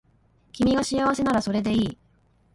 [0.51, 1.97] 君が幸せならそれでいい